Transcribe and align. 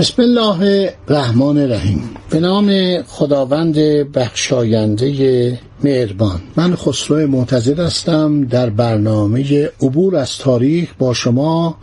بسم 0.00 0.22
الله 0.22 0.92
الرحمن 1.08 1.58
الرحیم. 1.58 2.10
به 2.30 2.40
نام 2.40 3.02
خداوند 3.02 3.76
بخشاینده 4.12 5.58
مهربان. 5.84 6.40
من 6.56 6.76
خسرو 6.76 7.26
معتزد 7.26 7.78
هستم. 7.78 8.44
در 8.44 8.70
برنامه 8.70 9.70
عبور 9.82 10.16
از 10.16 10.38
تاریخ 10.38 10.88
با 10.98 11.14
شما 11.14 11.76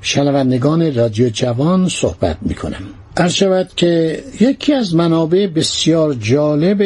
شنوندگان 0.00 0.94
رادیو 0.94 1.28
جوان 1.28 1.88
صحبت 1.88 2.36
می 2.42 2.54
کنم 2.54 3.28
شود 3.28 3.68
که 3.76 4.22
یکی 4.40 4.72
از 4.72 4.94
منابع 4.94 5.46
بسیار 5.46 6.14
جالب 6.14 6.82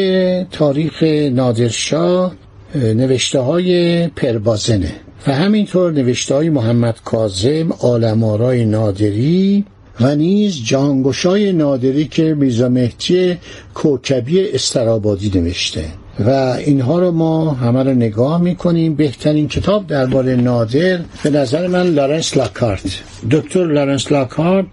تاریخ 0.50 1.02
نادرشاه 1.32 2.34
نوشته 2.74 3.40
های 3.40 4.06
پربازنه 4.09 4.92
و 5.26 5.34
همینطور 5.34 5.92
نوشته 5.92 6.34
های 6.34 6.50
محمد 6.50 7.00
کاظم 7.04 7.73
آلمارای 7.73 8.65
نادری 8.65 9.65
و 10.01 10.15
نیز 10.16 10.65
جهانگشای 10.65 11.52
نادری 11.52 12.05
که 12.05 12.35
میرزا 12.35 12.69
مهدی 12.69 13.37
کوکبی 13.75 14.49
استرآبادی 14.49 15.40
نوشته. 15.41 15.85
و 16.21 16.30
اینها 16.30 16.99
رو 16.99 17.11
ما 17.11 17.51
همه 17.51 17.83
رو 17.83 17.93
نگاه 17.93 18.41
می‌کنیم. 18.41 18.95
بهترین 18.95 19.49
کتاب 19.49 19.87
درباره 19.87 20.37
نادر 20.37 21.01
به 21.23 21.30
نظر 21.30 21.67
من 21.67 21.87
لارنس 21.87 22.37
لاکارت. 22.37 23.02
دکتر 23.30 23.67
لارنس 23.67 24.13
لاکارت 24.13 24.67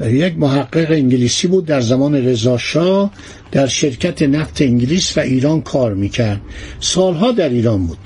یک 0.00 0.38
محقق 0.38 0.90
انگلیسی 0.90 1.48
بود. 1.48 1.66
در 1.66 1.80
زمان 1.80 2.14
رضا 2.14 3.10
در 3.52 3.66
شرکت 3.66 4.22
نفت 4.22 4.62
انگلیس 4.62 5.18
و 5.18 5.20
ایران 5.20 5.60
کار 5.60 5.94
می‌کرد. 5.94 6.40
سالها 6.80 7.32
در 7.32 7.48
ایران 7.48 7.86
بود. 7.86 7.98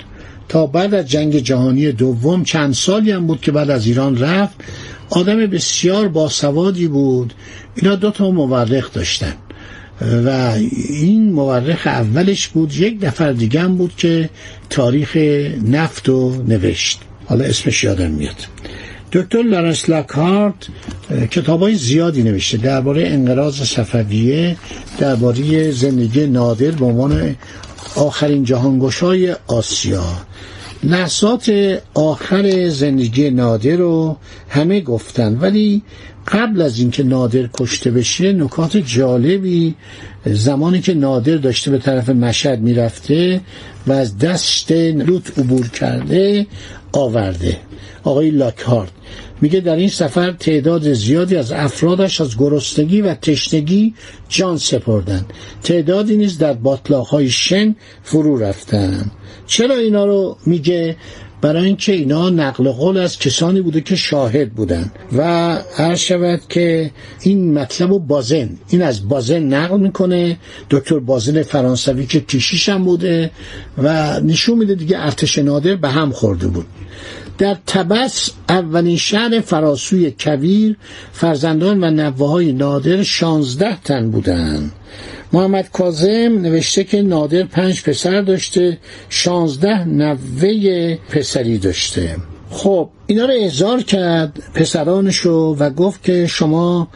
تا 0.49 0.65
بعد 0.65 0.93
از 0.93 1.09
جنگ 1.09 1.35
جهانی 1.35 1.91
دوم 1.91 2.43
چند 2.43 2.73
سالی 2.73 3.11
هم 3.11 3.27
بود 3.27 3.41
که 3.41 3.51
بعد 3.51 3.69
از 3.69 3.87
ایران 3.87 4.17
رفت. 4.17 4.55
آدم 5.09 5.45
بسیار 5.45 6.07
باسوادی 6.07 6.87
بود. 6.87 7.33
اینا 7.75 7.95
دو 7.95 8.11
تا 8.11 8.31
مورخ 8.31 8.91
داشتن. 8.93 9.33
و 10.25 10.53
این 10.89 11.31
مورخ 11.33 11.87
اولش 11.87 12.47
بود 12.47 12.75
یک 12.75 12.97
نفر 13.01 13.31
دیگه 13.31 13.61
هم 13.61 13.75
بود 13.75 13.95
که 13.97 14.29
تاریخ 14.69 15.17
نفت 15.67 16.09
رو 16.09 16.43
نوشت. 16.47 16.99
حالا 17.25 17.45
اسمش 17.45 17.83
یادم 17.83 18.11
میاد. 18.11 18.35
دکتر 19.11 19.41
لارنس 19.41 19.89
لاکارت 19.89 20.67
کتاب 21.31 21.61
های 21.61 21.75
زیادی 21.75 22.23
نوشته. 22.23 22.57
درباره 22.57 23.07
انقراض 23.07 23.61
صفویه 23.61 24.57
درباره 24.99 25.71
زندگی 25.71 26.27
نادر 26.27 26.71
به 26.71 26.85
عنوان 26.85 27.35
آخرین 27.95 28.43
جهانگشای 28.43 29.35
آسیا. 29.47 30.03
لحظات 30.83 31.51
آخر 31.93 32.69
زندگی 32.69 33.29
نادر 33.29 33.75
رو 33.75 34.17
همه 34.49 34.81
گفتن. 34.81 35.37
ولی 35.39 35.81
قبل 36.27 36.61
از 36.61 36.79
اینکه 36.79 37.03
نادر 37.03 37.49
کشته 37.53 37.91
بشه 37.91 38.33
نکات 38.33 38.77
جالبی 38.77 39.75
زمانی 40.25 40.81
که 40.81 40.93
نادر 40.93 41.35
داشته 41.35 41.71
به 41.71 41.77
طرف 41.77 42.09
مشهد 42.09 42.59
می‌رفته 42.59 43.41
و 43.87 43.91
از 43.91 44.17
دشت 44.17 44.71
لوت 44.71 45.39
عبور 45.39 45.67
کرده 45.67 46.47
آورده. 46.93 47.57
آقای 48.03 48.31
لاکهارد 48.31 48.91
میگه 49.43 49.59
در 49.59 49.75
این 49.75 49.89
سفر 49.89 50.31
تعداد 50.31 50.93
زیادی 50.93 51.35
از 51.35 51.51
افرادش 51.51 52.21
از 52.21 52.37
گرسنگی 52.37 53.01
و 53.01 53.13
تشنگی 53.13 53.93
جان 54.29 54.57
سپردند. 54.57 55.33
تعدادی 55.63 56.17
نیز 56.17 56.37
در 56.37 56.53
باطلاقهای 56.53 57.29
شن 57.29 57.75
فرو 58.03 58.37
رفتند. 58.37 59.11
چرا 59.47 59.75
اینا 59.75 60.05
رو 60.05 60.37
میگه؟ 60.45 60.95
برای 61.43 61.65
اینکه 61.65 61.91
اینا 61.93 62.29
نقل 62.29 62.71
قول 62.71 62.97
از 62.97 63.19
کسانی 63.19 63.61
بوده 63.61 63.81
که 63.81 63.95
شاهد 63.95 64.49
بودن. 64.53 64.91
و 65.17 65.23
هر 65.77 65.95
شود 65.95 66.41
که 66.49 66.91
این 67.21 67.53
مطلب 67.53 67.91
و 67.91 67.99
بازن. 67.99 68.49
این 68.69 68.81
از 68.81 69.09
بازن 69.09 69.39
نقل 69.39 69.79
می‌کنه. 69.79 70.37
دکتر 70.69 70.99
بازن 70.99 71.43
فرانسوی 71.43 72.05
که 72.05 72.19
کشیش 72.21 72.69
هم 72.69 72.83
بوده 72.83 73.31
و 73.77 74.19
نشون 74.19 74.57
میده 74.57 74.75
دیگه 74.75 74.99
ارتش 74.99 75.37
نادر 75.37 75.75
به 75.75 75.89
هم 75.89 76.11
خورده 76.11 76.47
بود. 76.47 76.65
در 77.37 77.57
تبس 77.67 78.29
اولین 78.49 78.97
شهر 78.97 79.39
فراسوی 79.39 80.13
کویر 80.19 80.77
فرزندان 81.13 81.83
و 81.83 81.91
نوه 81.91 82.29
های 82.29 82.53
نادر 82.53 83.03
شانزده 83.03 83.77
تن 83.81 84.11
بودند 84.11 84.71
محمد 85.33 85.69
کازم 85.73 86.41
نوشته 86.41 86.83
که 86.83 87.01
نادر 87.01 87.43
پنج 87.43 87.83
پسر 87.83 88.21
داشته 88.21 88.77
شانزده 89.09 89.87
نوه 89.87 90.95
پسری 90.95 91.57
داشته. 91.57 92.15
خب 92.49 92.89
اینا 93.07 93.25
رو 93.25 93.33
احضار 93.33 93.81
کرد 93.81 94.39
پسرانشو 94.53 95.55
و 95.59 95.69
گفت 95.69 96.03
که 96.03 96.27
شما 96.27 96.87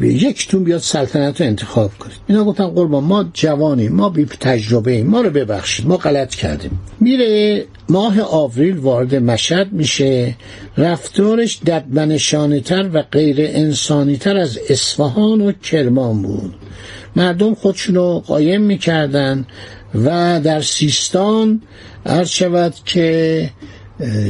یکتون 0.00 0.64
بیاد 0.64 0.80
سلطنت 0.80 1.40
رو 1.40 1.46
انتخاب 1.46 1.90
کنید. 1.98 2.16
اینا 2.26 2.44
گفتن 2.44 2.66
قربان 2.66 3.04
ما 3.04 3.24
جوانیم 3.32 3.92
ما 3.92 4.08
بی 4.08 4.24
تجربه 4.24 4.92
ایم 4.92 5.06
ما 5.06 5.20
رو 5.20 5.30
ببخشید 5.30 5.86
ما 5.86 5.96
غلط 5.96 6.34
کردیم. 6.34 6.80
میره 7.00 7.64
ماه 7.88 8.20
آوریل 8.20 8.76
وارد 8.76 9.14
مشهد 9.14 9.72
میشه 9.72 10.34
رفتارش 10.76 11.60
ددمنشانه 11.66 12.60
تر 12.60 12.90
و 12.92 13.02
غیر 13.02 13.36
انسانی 13.38 14.16
تر 14.16 14.36
از 14.36 14.58
اصفهان 14.70 15.40
و 15.40 15.52
کرمان 15.52 16.22
بود. 16.22 16.54
مردم 17.16 17.54
خودشونو 17.54 18.18
قایم 18.18 18.60
می‌کردن 18.60 19.46
و 19.94 20.40
در 20.44 20.60
سیستان 20.60 21.62
عرض 22.06 22.28
شود 22.28 22.74
که 22.84 23.50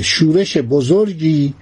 شورش 0.03 0.57
بزرگی 0.57 1.55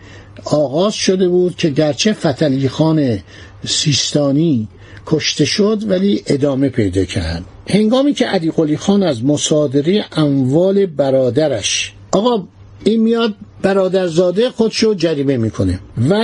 آغاز 0.45 0.95
شده 0.95 1.29
بود 1.29 1.57
که 1.57 1.69
گرچه 1.69 2.13
فتلی 2.13 2.69
خان 2.69 3.19
سیستانی 3.67 4.69
کشته 5.07 5.45
شد 5.45 5.83
ولی 5.89 6.23
ادامه 6.27 6.69
پیدا 6.69 7.05
کرد. 7.05 7.45
هنگامی 7.71 8.15
که 8.15 8.27
علی 8.27 8.77
خان 8.77 9.03
از 9.03 9.25
مصادره 9.25 10.05
اموال 10.13 10.87
برادرش 10.87 11.93
آقا 12.13 12.49
این 12.85 13.01
میاد 13.01 13.35
برادرزاده 13.63 14.51
خودشو 14.51 14.95
جریمه 14.95 15.37
می‌کنه. 15.37 15.81
و 16.11 16.23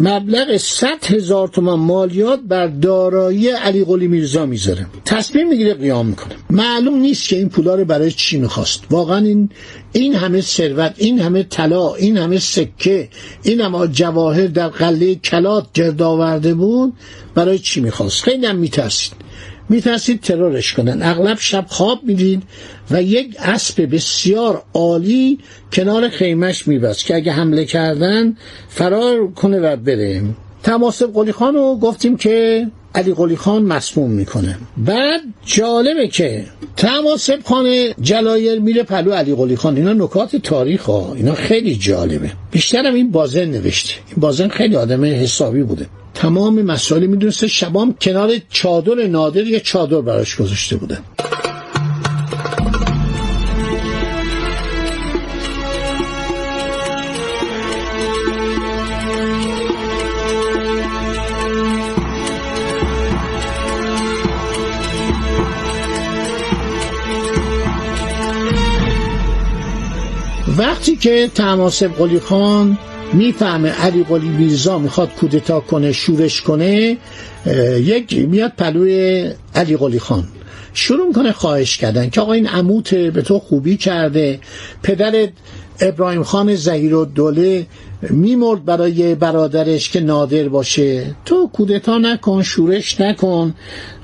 مبلغ 0.00 0.56
100 0.56 1.04
هزار 1.06 1.48
تومان 1.48 1.78
مالیات 1.78 2.40
بر 2.48 2.66
دارایی 2.66 3.48
علی 3.48 3.84
قلی 3.84 4.08
میرزا 4.08 4.46
می‌ذاره. 4.46 4.86
تصمیم 5.04 5.48
می‌گیره 5.48 5.74
قیام 5.74 6.06
می‌کنه 6.06 6.34
معلوم 6.50 6.98
نیست 6.98 7.28
که 7.28 7.36
این 7.36 7.48
پولا 7.48 7.74
رو 7.74 7.84
برای 7.84 8.10
چی 8.10 8.38
می‌خواست. 8.38 8.80
واقعا 8.90 9.18
این 9.18 9.50
این 9.92 10.14
همه 10.14 10.40
ثروت 10.40 10.94
این 10.96 11.20
همه 11.20 11.42
طلا 11.42 11.94
این 11.94 12.16
همه 12.16 12.38
سکه 12.38 13.08
این 13.42 13.60
همه 13.60 13.88
جواهر 13.88 14.46
در 14.46 14.68
قله 14.68 15.14
کلات 15.14 15.66
گرد 15.74 16.02
آورده 16.02 16.54
بود. 16.54 16.92
برای 17.34 17.58
چی 17.58 17.80
می‌خواست؟ 17.80 18.22
خیلی 18.22 18.46
هم 18.46 18.56
میترسید. 18.56 19.12
میترسید 19.70 20.20
ترورش 20.20 20.72
کنن. 20.72 21.02
اغلب 21.02 21.38
شب 21.40 21.66
خواب 21.68 22.00
می‌دید 22.04 22.42
و 22.90 23.02
یک 23.02 23.36
اسب 23.38 23.94
بسیار 23.94 24.62
عالی 24.74 25.38
کنار 25.72 26.08
خیمش 26.08 26.68
میبست 26.68 27.04
که 27.04 27.14
اگه 27.14 27.32
حمله 27.32 27.64
کردن 27.64 28.36
فرار 28.68 29.30
کنه 29.30 29.58
و 29.58 29.76
بره 29.76 30.22
تماسب 30.62 31.12
قلی 31.14 31.32
خان 31.32 31.54
رو 31.54 31.78
گفتیم 31.82 32.16
که 32.16 32.66
علی 32.94 33.14
قلی 33.14 33.36
خان 33.36 33.62
مسموم 33.62 34.10
می‌کنه. 34.10 34.58
بعد 34.76 35.20
جالبه 35.46 36.08
که 36.08 36.44
تماسب 36.76 37.38
خان 37.44 37.92
جلایر 38.00 38.58
میره 38.58 38.82
پلو 38.82 39.12
علی 39.12 39.34
قلی 39.34 39.56
خان. 39.56 39.76
اینا 39.76 39.92
نکات 39.92 40.36
تاریخ 40.36 40.82
ها. 40.82 41.14
اینا 41.14 41.34
خیلی 41.34 41.76
جالبه. 41.76 42.30
بیشترم 42.50 42.94
این 42.94 43.10
بازن 43.10 43.44
نوشته. 43.44 43.94
این 44.08 44.16
بازن 44.16 44.48
خیلی 44.48 44.76
آدم 44.76 45.04
حسابی 45.04 45.62
بوده. 45.62 45.86
تمام 46.14 46.62
مسائل 46.62 47.06
می‌دونسته. 47.06 47.46
شبام 47.46 47.94
کنار 48.00 48.30
چادر 48.50 49.06
نادر 49.06 49.46
یه 49.46 49.60
چادر 49.60 50.00
براش 50.00 50.36
گذاشته 50.36 50.76
بودن 50.76 50.98
وقتی 70.80 70.96
که 70.96 71.30
تماسب 71.34 71.86
قلی 71.86 72.20
خان 72.20 72.78
می‌فهمه 73.12 73.68
علی 73.68 74.04
قلی 74.04 74.28
میرزا 74.28 74.78
می‌خواد 74.78 75.10
کودتا 75.14 75.60
کنه 75.60 75.92
شورش 75.92 76.40
کنه 76.40 76.96
یک 77.76 78.18
میاد 78.18 78.52
پلوی 78.58 79.30
علی 79.54 79.76
قلی 79.76 79.98
خان. 79.98 80.24
شروع 80.74 81.06
می‌کنه 81.06 81.32
خواهش 81.32 81.76
کردن 81.76 82.10
که 82.10 82.20
آقا 82.20 82.32
این 82.32 82.46
عموت 82.46 82.94
به 82.94 83.22
تو 83.22 83.38
خوبی 83.38 83.76
کرده. 83.76 84.40
پدرت 84.82 85.30
ابراهیم 85.80 86.22
خان 86.22 86.54
زهیر 86.54 86.94
و 86.94 87.04
دوله 87.04 87.66
میمرد 88.10 88.64
برای 88.64 89.14
برادرش 89.14 89.90
که 89.90 90.00
نادر 90.00 90.48
باشه. 90.48 91.14
تو 91.24 91.50
کودتا 91.52 91.98
نکن 91.98 92.42
شورش 92.42 93.00
نکن. 93.00 93.54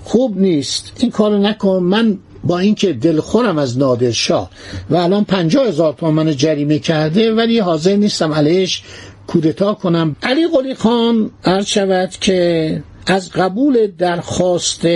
خوب 0.04 0.38
نیست. 0.38 0.92
این 0.98 1.10
کارو 1.10 1.38
نکن. 1.38 1.82
من 1.82 2.18
با 2.46 2.58
اینکه 2.58 2.92
دلخورم 2.92 3.58
از 3.58 3.78
نادرشاه 3.78 4.50
و 4.90 4.96
الان 4.96 5.24
پنجاه 5.24 5.68
هزار 5.68 5.92
تومن 5.92 6.36
جریمه 6.36 6.78
کرده 6.78 7.34
ولی 7.34 7.58
حاضر 7.58 7.96
نیستم 7.96 8.32
علیش 8.32 8.82
کودتا 9.26 9.74
کنم. 9.74 10.16
علی 10.22 10.48
قلی 10.48 10.74
خان 10.74 11.30
عرض 11.44 11.66
شود 11.66 12.10
که 12.20 12.82
از 13.06 13.30
قبول 13.30 13.86
درخواست 13.98 14.86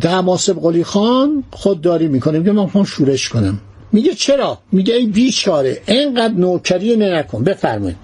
دماسب 0.00 0.60
قلی 0.60 0.84
خان 0.84 1.44
خودداری 1.50 2.08
می‌کنه 2.08 2.38
میگه 2.38 2.52
من 2.52 2.62
می‌خوام 2.62 2.84
شورش 2.84 3.28
کنم. 3.28 3.60
میگه 3.92 4.14
چرا؟ 4.14 4.58
میگه 4.72 4.94
ای 4.94 5.06
بیچاره 5.06 5.82
اینقدر 5.86 6.34
نوکری 6.34 6.96
نکن. 6.96 7.44
بفرمایید. 7.44 7.96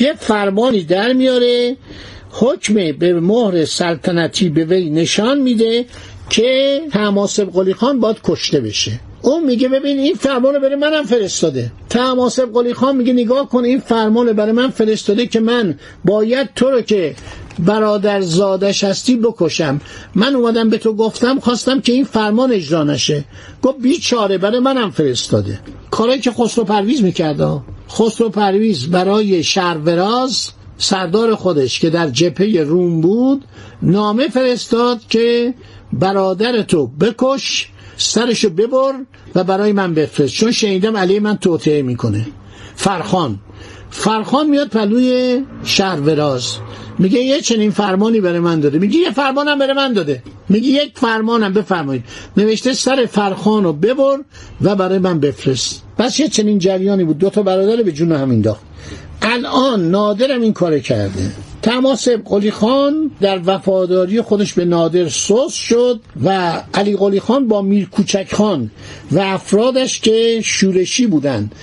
یه 0.00 0.14
فرمانی 0.18 0.82
در 0.82 1.12
میاره 1.12 1.76
حکم 2.30 2.74
به 2.74 3.20
مهر 3.20 3.64
سلطنتی 3.64 4.48
به 4.48 4.64
وی 4.64 4.90
نشان 4.90 5.40
میده 5.40 5.84
که 6.30 6.80
تماسب 6.92 7.44
قلی 7.44 7.74
خان 7.74 8.00
باید 8.00 8.16
کشته 8.24 8.60
بشه. 8.60 9.00
اون 9.22 9.44
میگه 9.44 9.68
ببین 9.68 9.98
این 9.98 10.14
فرمان 10.14 10.58
برای 10.58 10.76
منم 10.76 11.04
فرستاده. 11.04 11.72
تماسب 11.88 12.52
قلی 12.54 12.74
خان 12.74 12.96
میگه 12.96 13.12
نگاه 13.12 13.48
کن 13.48 13.64
این 13.64 13.80
فرمان 13.80 14.32
برای 14.32 14.52
من 14.52 14.70
فرستاده 14.70 15.26
که 15.26 15.40
من 15.40 15.78
باید 16.04 16.48
تو 16.54 16.70
رو 16.70 16.80
که 16.80 17.14
برادر 17.58 18.20
زادش 18.20 18.84
هستی 18.84 19.16
بکشم. 19.16 19.80
من 20.14 20.34
اومدم 20.34 20.68
به 20.68 20.78
تو 20.78 20.92
گفتم 20.92 21.40
خواستم 21.40 21.80
که 21.80 21.92
این 21.92 22.04
فرمان 22.04 22.52
اجرا 22.52 22.84
نشه. 22.84 23.24
گفت 23.62 23.78
بیچاره 23.78 24.38
برای 24.38 24.58
منم 24.58 24.90
فرستاده. 24.90 25.58
کارایی 25.90 26.20
که 26.20 26.30
خسرو 26.30 26.64
پرویز 26.64 27.02
می‌کرده 27.02 27.60
خسرو 27.90 28.28
پرویز 28.28 28.86
برای 28.86 29.42
شهروراز 29.42 30.50
سردار 30.78 31.34
خودش 31.34 31.80
که 31.80 31.90
در 31.90 32.08
جبهه 32.08 32.62
روم 32.62 33.00
بود 33.00 33.44
نامه 33.82 34.28
فرستاد 34.28 35.00
که 35.08 35.54
برادر 35.92 36.62
تو 36.62 36.86
بکش 36.86 37.68
سرشو 37.96 38.50
ببر 38.50 38.92
و 39.34 39.44
برای 39.44 39.72
من 39.72 39.94
بفرست. 39.94 40.34
چون 40.34 40.52
شنیدم 40.52 40.96
علی 40.96 41.18
من 41.18 41.36
توطعه 41.36 41.82
می‌کنه. 41.82 42.26
فرخان. 42.74 43.38
فرخان 43.90 44.48
میاد 44.48 44.68
پلوی 44.68 45.42
شهروراز 45.64 46.56
میگه 46.98 47.18
یه 47.18 47.40
چنین 47.40 47.70
فرمانی 47.70 48.20
برای 48.20 48.38
من 48.38 48.60
داده. 48.60 48.78
میگه 48.78 48.98
یه 48.98 49.10
فرمانم 49.10 49.58
برای 49.58 49.72
من 49.72 49.92
داده. 49.92 50.22
میگه 50.48 50.68
یک 50.68 50.92
فرمانم 50.94 51.52
بفرمایید. 51.52 52.04
نوشته 52.36 52.72
سر 52.72 53.06
فرخان 53.10 53.64
رو 53.64 53.72
ببر 53.72 54.18
و 54.62 54.76
برای 54.76 54.98
من 54.98 55.20
بفرست. 55.20 55.82
بس 55.98 56.20
یه 56.20 56.28
چنین 56.28 56.58
جریانی 56.58 57.04
بود. 57.04 57.18
دو 57.18 57.30
تا 57.30 57.42
برادر 57.42 57.82
به 57.82 57.92
جون 57.92 58.12
همین 58.12 58.40
داخت 58.40 58.67
الان 59.30 59.90
نادرم 59.90 60.40
این 60.40 60.52
کار 60.52 60.78
کرده. 60.78 61.32
تماس 61.62 62.08
قلی 62.08 62.50
خان 62.50 63.10
در 63.20 63.40
وفاداری 63.46 64.22
خودش 64.22 64.52
به 64.52 64.64
نادر 64.64 65.08
سوس 65.08 65.52
شد 65.54 66.00
و 66.24 66.60
علی 66.74 66.96
قلی 66.96 67.20
خان 67.20 67.48
با 67.48 67.62
میر 67.62 67.88
کوچک 67.88 68.34
خان 68.34 68.70
و 69.12 69.18
افرادش 69.18 70.00
که 70.00 70.40
شورشی 70.44 71.06
بودند 71.06 71.54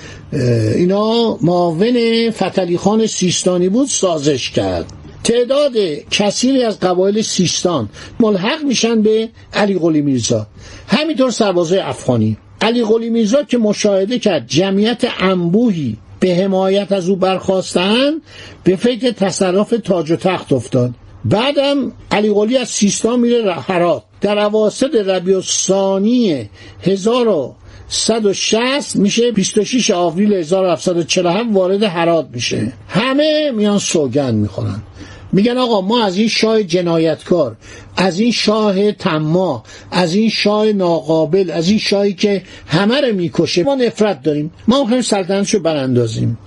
اینا 0.76 1.38
معاون 1.42 2.30
فتلی 2.30 2.78
خان 2.78 3.06
سیستانی 3.06 3.70
بود 3.70 3.88
سازش 3.88 4.52
کرد. 4.52 4.86
تعداد 5.24 5.74
کثیری 6.12 6.64
از 6.64 6.80
قبایل 6.80 7.22
سیستان 7.22 7.90
ملحق 8.20 8.64
میشن 8.64 9.02
به 9.02 9.30
علی 9.54 9.80
قلی 9.80 10.02
میرزا. 10.02 10.48
همینطور 10.88 11.32
سربازای 11.32 11.80
افغانی. 11.80 12.38
علی 12.62 12.84
قلی 12.84 13.10
میرزا 13.10 13.44
که 13.44 13.58
مشاهده 13.58 14.20
کرد 14.20 14.48
جمعیت 14.48 15.04
انبوهی 15.20 15.98
به 16.26 16.36
حمایت 16.36 16.92
از 16.92 17.10
او 17.10 17.16
برخواستن 17.16 18.12
به 18.64 18.76
فکر 18.76 19.12
تصرف 19.12 19.74
تاج 19.84 20.12
و 20.12 20.16
تخت 20.16 20.54
افتاد. 20.54 20.92
بعدم 21.26 21.92
علی 22.12 22.34
قلی 22.34 22.58
از 22.58 22.70
سیستان 22.70 23.20
میره 23.20 23.54
هرات 23.54 24.04
در 24.22 24.40
اواسط 24.40 24.96
ربیع 24.96 25.36
الثانی 25.36 26.50
1160 26.84 28.96
میشه 28.96 29.32
26 29.32 29.92
آوریل 29.92 30.34
1747 30.34 31.50
وارد 31.54 31.84
هرات 31.84 32.28
میشه. 32.34 32.74
همه 32.88 33.52
میان 33.52 33.80
سوگند 33.80 34.36
می‌خورن. 34.36 34.82
میگن 35.36 35.58
آقا 35.58 35.82
ما 35.82 36.04
از 36.04 36.18
این 36.18 36.28
شاه 36.28 36.64
جنایتکار 36.64 37.56
از 37.98 38.20
این 38.20 38.32
شاه 38.32 38.92
تما 38.92 39.64
از 39.92 40.16
این 40.16 40.30
شاه 40.30 40.66
ناقابل 40.66 41.52
از 41.52 41.70
این 41.70 41.80
شاهی 41.80 42.14
که 42.14 42.44
همه 42.68 43.02
رو 43.02 43.16
می‌کشه 43.16 43.64
ما 43.64 43.76
نفرت 43.76 44.24
داریم. 44.24 44.52
ما 44.68 44.80
می‌خوایم 44.82 45.02
سلطنتشو 45.02 45.60
براندازیم. 45.60 46.38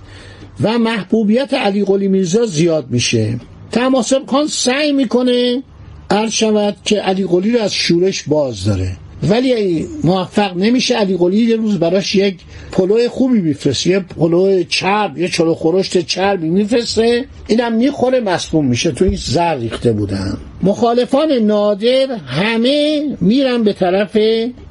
و 0.61 0.77
محبوبیت 0.77 1.53
علی 1.53 1.85
قلی 1.85 2.07
میرزا 2.07 2.45
زیاد 2.45 2.85
میشه. 2.89 3.39
تماسب 3.71 4.21
خان 4.27 4.47
سعی 4.47 4.91
می‌کنه 4.91 5.63
عرض 6.09 6.31
شود 6.31 6.75
که 6.85 6.99
علی 6.99 7.25
قلی 7.25 7.51
رو 7.51 7.61
از 7.61 7.73
شورش 7.73 8.23
باز 8.23 8.65
داره. 8.65 8.97
ولی 9.23 9.87
موفق 10.03 10.57
نمیشه. 10.57 10.95
علی 10.95 11.17
قلی 11.17 11.37
یه 11.37 11.55
روز 11.55 11.79
براش 11.79 12.15
یک 12.15 12.39
پلو 12.71 13.09
خوبی 13.09 13.41
میفرسته. 13.41 13.89
یه 13.89 13.99
پلو 13.99 14.63
چرب 14.63 15.17
یه 15.17 15.27
چلو 15.27 15.53
خورشت 15.53 16.05
چربی 16.05 16.49
میفرسته. 16.49 17.25
اینم 17.47 17.73
می‌خوره 17.73 18.19
مصموم 18.19 18.65
میشه. 18.65 18.91
تو 18.91 19.05
این 19.05 19.15
زر 19.15 19.55
ریخته 19.55 19.91
بودن. 19.91 20.37
مخالفان 20.63 21.31
نادر 21.31 22.07
همه 22.27 23.01
میرن 23.21 23.63
به 23.63 23.73
طرف 23.73 24.17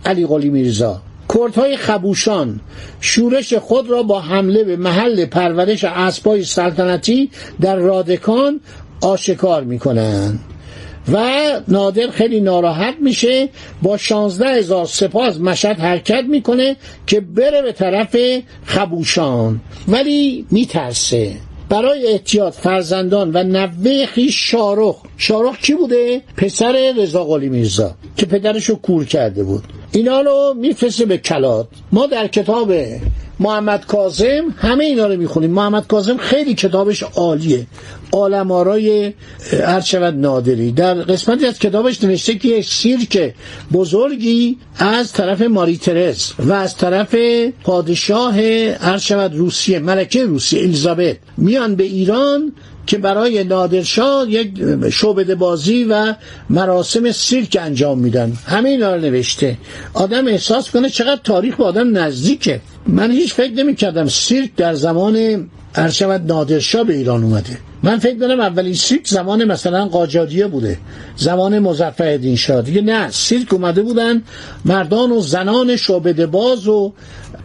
علی 0.05 0.27
قلی 0.27 0.49
میرزا. 0.49 1.03
کردهای 1.35 1.77
خبوشان 1.77 2.61
شورش 3.01 3.55
خود 3.55 3.91
را 3.91 4.03
با 4.03 4.21
حمله 4.21 4.65
به 4.65 4.77
محل 4.77 5.27
پرورش 5.27 5.85
اسبای 5.85 6.45
سلطنتی 6.45 7.31
در 7.61 7.77
رادکان 7.77 8.61
آشکار 9.01 9.65
می‌کنند. 9.65 10.41
و 11.13 11.27
نادر 11.69 12.11
خیلی 12.11 12.41
ناراحت 12.41 12.95
میشه 13.01 13.49
با 13.83 13.97
شانزده 13.97 14.49
هزار 14.49 14.87
سپاس 14.87 15.41
مشهد 15.41 15.79
حرکت 15.79 16.25
می‌کنه 16.29 16.77
که 17.07 17.21
بره 17.21 17.63
به 17.63 17.73
طرف 17.73 18.17
خبوشان. 18.65 19.61
ولی 19.89 20.47
میترسه. 20.51 21.33
برای 21.69 22.07
احتیاط 22.07 22.55
فرزندان 22.55 23.31
و 23.35 23.43
نوه 23.43 24.07
خیش 24.07 24.51
شارخ 24.51 24.97
شارخ 25.17 25.59
کی 25.59 25.75
بوده؟ 25.75 26.23
پسر 26.37 26.93
رضا 26.97 27.25
قلی 27.25 27.49
میرزا 27.49 27.95
که 28.17 28.27
پدرشو 28.27 28.75
کور 28.75 29.05
کرده 29.05 29.45
بود. 29.45 29.65
اینا 29.93 30.21
رو 30.21 30.55
میفرسته 30.57 31.05
به 31.05 31.19
کلات. 31.19 31.67
ما 31.93 32.07
در 32.07 32.27
کتاب 32.27 32.73
محمد 33.41 33.87
کازم 33.87 34.55
همه 34.57 34.85
اینا 34.85 35.07
رو 35.07 35.17
می‌خونیم. 35.17 35.51
محمد 35.51 35.87
کازم 35.87 36.17
خیلی 36.17 36.55
کتابش 36.55 37.03
عالیه. 37.03 37.67
آلمارای 38.13 39.13
شود 39.85 40.15
نادری. 40.15 40.73
در 40.73 40.95
قسمتی 40.95 41.47
از 41.47 41.59
کتابش 41.59 42.05
نوشته 42.05 42.35
که 42.35 42.49
یک 42.49 42.67
سیرک 42.67 43.35
بزرگی 43.73 44.59
از 44.79 45.13
طرف 45.13 45.43
ماری 45.43 45.77
ترز 45.77 46.33
و 46.39 46.53
از 46.53 46.77
طرف 46.77 47.15
پادشاه 47.63 48.35
شود 48.99 49.35
روسیه 49.37 49.79
ملکه 49.79 50.25
روسیه 50.25 50.61
الیزابت 50.63 51.17
میان 51.37 51.75
به 51.75 51.85
ایران 51.85 52.53
که 52.89 52.99
برای 52.99 53.45
نادرشاه 53.45 54.31
یک 54.31 54.51
شعبده 54.91 55.35
بازی 55.35 55.85
و 55.85 56.15
مراسم 56.51 57.13
سیرک 57.13 57.59
انجام 57.61 57.99
میدن. 57.99 58.33
همه 58.47 58.69
اینا 58.69 58.95
رو 58.95 59.01
نوشته. 59.01 59.57
آدم 59.95 60.29
احساس 60.29 60.71
کنه 60.71 60.91
چقدر 60.91 61.21
تاریخ 61.25 61.57
به 61.57 61.65
آدم 61.65 61.99
نزدیکه. 61.99 62.61
من 62.87 63.11
هیچ 63.11 63.35
فکر 63.35 63.53
نمی 63.53 63.75
کردم 63.75 64.09
سیرک 64.09 64.55
در 64.57 64.75
زمان 64.75 65.47
ارشد 65.75 66.23
نادرشاه 66.27 66.85
به 66.85 66.95
ایران 66.95 67.25
اومده. 67.25 67.59
من 67.83 67.99
فکر 67.99 68.17
دارم 68.17 68.41
اولین 68.41 68.75
سیرک 68.75 69.07
زمان 69.07 69.45
مثلا 69.45 69.87
قاجادیه 69.87 70.47
بوده. 70.47 70.79
زمان 71.17 71.59
مظفر 71.59 72.35
شاه. 72.35 72.63
دیگه 72.63 72.81
نه 72.81 73.11
سیرک 73.11 73.55
اومده 73.55 73.83
بودن 73.83 74.23
مردان 74.65 75.13
و 75.13 75.21
زنان 75.21 75.77
شعبده 75.77 76.27
باز 76.27 76.69
و 76.69 76.93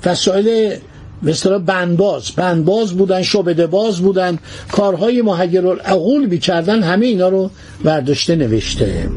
وسایل 0.05 0.77
مثلا 1.23 1.59
بندباز. 1.59 2.31
بندباز 2.31 2.93
بودن 2.93 3.21
شعبده 3.21 3.67
باز 3.67 3.99
بودن. 3.99 4.39
کارهای 4.71 5.21
محیر 5.21 5.67
العقول 5.67 6.27
بیکردن 6.27 6.83
همه 6.83 7.05
اینا 7.05 7.29
رو 7.29 7.49
برداشته 7.83 8.35
نوشته. 8.35 9.09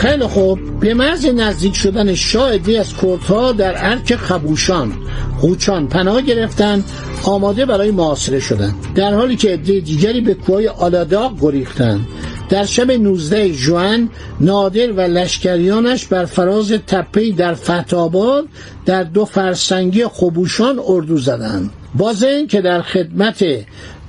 خیلی 0.00 0.26
خوب. 0.26 0.80
به 0.80 0.94
محض 0.94 1.26
نزدیک 1.26 1.76
شدن 1.76 2.14
شاه 2.14 2.52
از 2.52 2.96
کردها 3.02 3.52
در 3.52 3.90
ارک 3.90 4.16
خبوشان 4.16 4.92
قوچان 5.40 5.88
پناه 5.88 6.22
گرفتن 6.22 6.84
آماده 7.24 7.66
برای 7.66 7.90
محاصره 7.90 8.40
شدن. 8.40 8.74
در 8.94 9.14
حالی 9.14 9.36
که 9.36 9.50
عده 9.50 9.80
دیگری 9.80 10.20
به 10.20 10.34
کوههای 10.34 10.68
آلاداق 10.68 11.32
گریختند 11.40 12.06
در 12.48 12.64
شب 12.64 12.90
19 12.90 13.52
ژوئن 13.52 14.08
نادر 14.40 14.92
و 14.92 15.00
لشکریانش 15.00 16.06
بر 16.06 16.24
فراز 16.24 16.72
تپه‌ای 16.72 17.32
در 17.32 17.54
فتاباد 17.54 18.44
در 18.86 19.02
دو 19.02 19.24
فرسنگی 19.24 20.04
خبوشان 20.04 20.80
اردو 20.86 21.18
زدند. 21.18 21.70
بازن 21.94 22.46
که 22.46 22.60
در 22.60 22.82
خدمت 22.82 23.44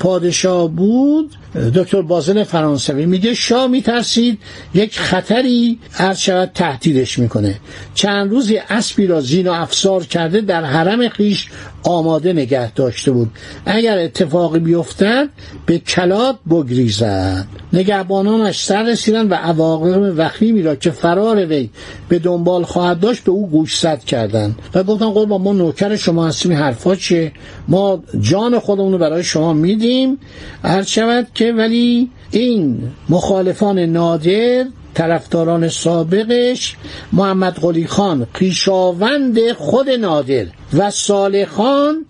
پادشاه 0.02 0.70
بود 0.70 1.32
دکتر 1.76 2.02
بازن 2.02 2.44
فرانسوی 2.44 3.06
میگه 3.06 3.34
شاه 3.34 3.68
میترسید 3.68 4.40
یک 4.74 5.00
خطری 5.00 5.80
عرض 6.00 6.18
شود 6.18 6.52
تهدیدش 6.56 7.20
می‌کنه. 7.20 7.60
چند 7.94 8.32
روزی 8.32 8.58
اسبی 8.58 9.08
را 9.08 9.22
زین 9.22 9.48
و 9.48 9.52
افسار 9.52 10.04
کرده 10.04 10.42
در 10.42 10.64
حرم 10.64 11.10
خیش 11.10 11.48
آماده 11.84 12.34
نگه 12.34 12.72
داشته 12.72 13.12
بود. 13.12 13.32
اگر 13.66 13.98
اتفاقی 13.98 14.60
بیفتد 14.60 15.30
به 15.66 15.80
کلات 15.80 16.36
بگریزد. 16.50 17.48
نگهبانانش 17.74 18.64
سر 18.64 18.84
رسیدن 18.84 19.28
و 19.28 19.34
عواقب 19.34 20.14
وخیمی 20.18 20.62
را 20.62 20.76
که 20.76 20.92
فرار 20.92 21.46
وی 21.46 21.70
به 22.10 22.20
دنبال 22.20 22.64
خواهد 22.64 23.00
داشت 23.00 23.24
به 23.24 23.32
او 23.32 23.50
گوشزد 23.50 24.00
کردند 24.00 24.56
و 24.74 24.84
گفتن 24.84 25.10
قربان 25.10 25.42
ما 25.42 25.54
نوکر 25.54 25.96
شما 25.96 26.28
هستیم 26.28 26.54
حرفا 26.54 26.96
چیه؟ 26.96 27.32
ما 27.68 28.04
جان 28.20 28.60
خودمون 28.60 28.92
رو 28.92 28.98
برای 28.98 29.24
شما 29.24 29.54
میدیم. 29.54 30.18
هر 30.64 30.84
شود 30.84 31.28
که 31.34 31.54
ولی 31.54 32.10
این 32.32 32.80
مخالفان 33.10 33.80
نادر 33.80 34.66
طرفداران 34.94 35.70
سابقش 35.70 36.76
محمد 37.14 37.60
قلی 37.60 37.88
خان 37.88 38.28
پیشاوند 38.34 39.52
خود 39.52 39.90
نادر 39.90 40.46
و 40.74 40.90
صالح 40.92 41.46
خان 41.46 42.06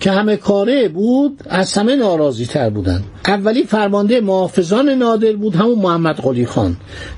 که 0.00 0.10
همه 0.10 0.36
کاره 0.36 0.88
بود 0.88 1.42
از 1.46 1.74
همه 1.74 1.96
ناراضی 1.96 2.46
تر 2.46 2.70
بودن 2.70 3.02
اولی 3.26 3.64
فرمانده 3.64 4.20
محافظان 4.20 4.88
نادر 4.88 5.32
بود 5.32 5.54
همون 5.54 5.78
محمد 5.78 6.16
قلی 6.16 6.46
خان. 6.46 6.76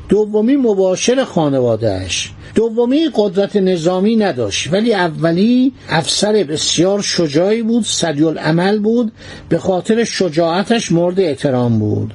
دومی 0.09 0.57
مباشر 0.57 1.25
خانوادهش 1.25 2.33
دومی 2.55 3.09
قدرت 3.15 3.57
نظامی 3.57 4.17
نداشت 4.17 4.73
ولی 4.73 4.95
اولی 4.95 5.73
افسر 5.89 6.33
بسیار 6.33 7.03
شجاعی 7.03 7.63
بود 7.63 7.85
سریع 7.85 8.33
عمل 8.33 8.79
بود 8.79 9.13
به 9.49 9.59
خاطر 9.59 10.05
شجاعتش 10.05 10.93
مورد 10.93 11.21
احترام 11.21 11.79
بود. 11.79 12.15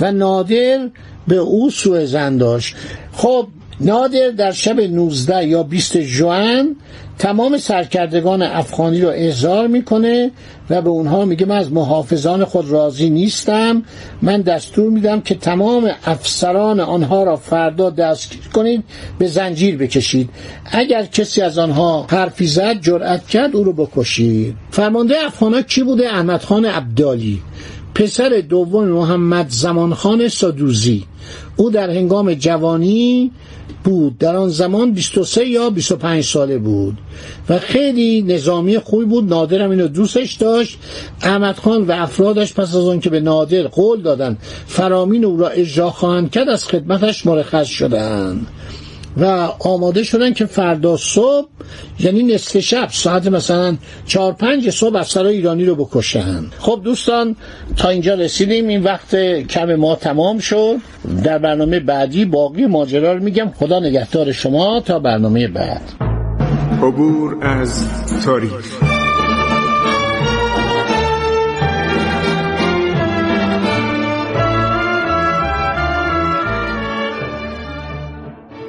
و 0.00 0.12
نادر 0.12 0.88
به 1.28 1.36
او 1.36 1.70
سوء 1.70 2.04
زن 2.04 2.36
داشت. 2.36 2.76
خب 3.12 3.46
نادر 3.80 4.28
در 4.28 4.52
شب 4.52 4.80
19 4.80 5.46
یا 5.46 5.62
20 5.62 6.00
ژوئن 6.00 6.76
تمام 7.18 7.58
سرکردگان 7.58 8.42
افغانی 8.42 9.00
رو 9.00 9.08
احضار 9.08 9.66
می‌کنه 9.66 10.30
و 10.70 10.82
به 10.82 10.88
اونها 10.88 11.24
میگه 11.24 11.46
من 11.46 11.56
از 11.56 11.72
محافظان 11.72 12.44
خود 12.44 12.70
راضی 12.70 13.10
نیستم. 13.10 13.82
من 14.22 14.40
دستور 14.40 14.90
میدم 14.90 15.20
که 15.20 15.34
تمام 15.34 15.90
افسران 16.04 16.80
آنها 16.80 17.24
را 17.24 17.36
فردا 17.36 17.90
دستگیر 17.90 18.48
کنید 18.54 18.84
به 19.18 19.26
زنجیر 19.26 19.76
بکشید. 19.76 20.30
اگر 20.72 21.04
کسی 21.04 21.42
از 21.42 21.58
آنها 21.58 22.06
حرفی 22.10 22.46
زد 22.46 22.80
جرأت 22.80 23.26
کرد 23.26 23.56
او 23.56 23.64
رو 23.64 23.72
بکشید. 23.72 24.56
فرمانده 24.70 25.14
افغانا 25.26 25.62
کی 25.62 25.82
بوده؟ 25.82 26.08
احمد 26.08 26.42
خان 26.42 26.64
عبدالی. 26.64 27.42
پسر 27.94 28.42
دوم 28.48 28.88
محمد 28.88 29.46
زمانخان 29.48 30.28
سادوزی 30.28 31.04
او 31.56 31.70
در 31.70 31.90
هنگام 31.90 32.34
جوانی 32.34 33.30
بود. 33.84 34.18
در 34.18 34.36
آن 34.36 34.48
زمان 34.48 34.92
23 34.92 35.46
یا 35.46 35.70
25 35.70 36.24
ساله 36.24 36.58
بود 36.58 36.98
و 37.48 37.58
خیلی 37.58 38.22
نظامی 38.22 38.78
خوبی 38.78 39.04
بود. 39.04 39.28
نادرم 39.28 39.70
اینو 39.70 39.88
دوستش 39.88 40.34
داشت. 40.34 40.78
احمد 41.22 41.56
خان 41.56 41.82
و 41.86 41.92
افرادش 41.92 42.54
پس 42.54 42.76
از 42.76 42.88
آن 42.88 43.00
که 43.00 43.10
به 43.10 43.20
نادر 43.20 43.62
قول 43.62 44.02
دادن 44.02 44.38
فرامین 44.66 45.24
او 45.24 45.36
را 45.36 45.48
اجرا 45.48 45.90
خواهند 45.90 46.30
کرد 46.30 46.48
از 46.48 46.66
خدمتش 46.68 47.26
مرخص 47.26 47.66
شدند. 47.66 48.46
و 49.16 49.24
آماده 49.58 50.02
شدن 50.02 50.32
که 50.32 50.46
فردا 50.46 50.96
صبح 50.96 51.48
یعنی 52.00 52.22
نصف 52.22 52.58
شب 52.58 52.88
ساعت 52.90 53.26
مثلا 53.26 53.76
چهار 54.06 54.32
پنج 54.32 54.70
صبح 54.70 54.96
افسرهای 54.96 55.34
ایرانی 55.36 55.64
رو 55.64 55.74
بکشن. 55.74 56.44
خب 56.58 56.80
دوستان 56.84 57.36
تا 57.76 57.88
اینجا 57.88 58.14
رسیدیم. 58.14 58.68
این 58.68 58.82
وقت 58.82 59.16
کم 59.40 59.74
ما 59.74 59.94
تمام 59.94 60.38
شد. 60.38 60.76
در 61.24 61.38
برنامه 61.38 61.80
بعدی 61.80 62.24
باقی 62.24 62.66
ماجرا 62.66 63.12
رو 63.12 63.22
میگم. 63.22 63.50
خدا 63.56 63.80
نگهدار 63.80 64.32
شما. 64.32 64.80
تا 64.80 64.98
برنامه 64.98 65.48
بعد. 65.48 65.82
عبور 66.82 67.36
از 67.46 67.84
تاریخ. 68.24 68.93